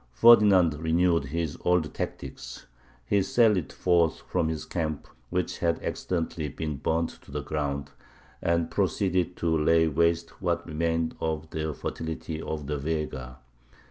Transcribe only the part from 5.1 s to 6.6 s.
which had accidentally